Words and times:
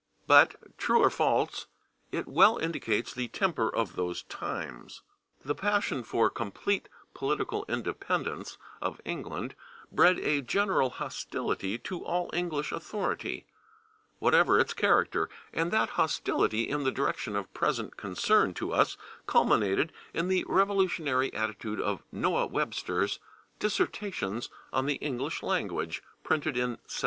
But, 0.25 0.55
true 0.79 0.97
or 1.03 1.11
false, 1.11 1.67
it 2.11 2.27
well 2.27 2.57
indicates 2.57 3.13
the 3.13 3.27
temper 3.27 3.69
of 3.69 3.95
those 3.95 4.23
times. 4.23 5.03
The 5.45 5.53
passion 5.53 6.01
for 6.03 6.27
complete 6.31 6.89
political 7.13 7.65
independence 7.69 8.57
of 8.81 8.99
England 9.05 9.53
bred 9.91 10.17
a 10.17 10.41
general 10.41 10.89
hostility 10.89 11.77
to 11.77 12.03
all 12.03 12.31
English 12.33 12.71
authority, 12.71 13.45
whatever 14.17 14.59
its 14.59 14.73
character, 14.73 15.29
and 15.53 15.69
that 15.69 15.89
hostility, 15.89 16.63
in 16.67 16.83
the 16.83 16.91
direction 16.91 17.35
of 17.35 17.53
present 17.53 17.95
concern 17.95 18.55
to 18.55 18.73
us, 18.73 18.97
culminated 19.27 19.93
in 20.15 20.29
the 20.29 20.43
revolutionary 20.47 21.31
attitude 21.35 21.79
of 21.79 22.01
Noah 22.11 22.47
Webster's 22.47 23.19
"Dissertations 23.59 24.49
on 24.73 24.87
the 24.87 24.95
English 24.95 25.43
Language," 25.43 26.01
printed 26.23 26.57
in 26.57 26.71
1789. 26.71 26.77